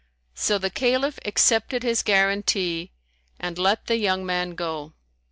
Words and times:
So 0.33 0.57
the 0.57 0.71
Caliph 0.71 1.19
accepted 1.25 1.83
his 1.83 2.01
guarantee 2.01 2.89
and 3.39 3.59
let 3.59 3.85
the 3.85 3.97
young 3.97 4.25
man 4.25 4.55
go. 4.55 4.93